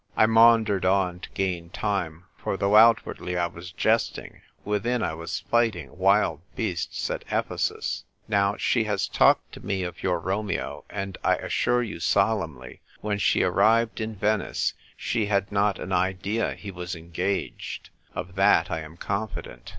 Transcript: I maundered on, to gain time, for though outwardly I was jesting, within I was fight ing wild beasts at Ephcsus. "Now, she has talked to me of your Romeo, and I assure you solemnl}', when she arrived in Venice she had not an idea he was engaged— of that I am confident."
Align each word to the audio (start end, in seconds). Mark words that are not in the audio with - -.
I 0.17 0.25
maundered 0.25 0.83
on, 0.83 1.19
to 1.19 1.29
gain 1.29 1.69
time, 1.69 2.23
for 2.35 2.57
though 2.57 2.75
outwardly 2.75 3.37
I 3.37 3.45
was 3.45 3.71
jesting, 3.71 4.41
within 4.65 5.03
I 5.03 5.13
was 5.13 5.41
fight 5.41 5.75
ing 5.75 5.95
wild 5.95 6.41
beasts 6.55 7.11
at 7.11 7.23
Ephcsus. 7.27 8.05
"Now, 8.27 8.57
she 8.57 8.85
has 8.85 9.07
talked 9.07 9.51
to 9.51 9.59
me 9.63 9.83
of 9.83 10.01
your 10.01 10.19
Romeo, 10.19 10.85
and 10.89 11.19
I 11.23 11.35
assure 11.35 11.83
you 11.83 11.97
solemnl}', 11.97 12.79
when 13.01 13.19
she 13.19 13.43
arrived 13.43 14.01
in 14.01 14.15
Venice 14.15 14.73
she 14.97 15.27
had 15.27 15.51
not 15.51 15.77
an 15.77 15.91
idea 15.93 16.55
he 16.55 16.71
was 16.71 16.95
engaged— 16.95 17.91
of 18.15 18.33
that 18.33 18.71
I 18.71 18.79
am 18.79 18.97
confident." 18.97 19.69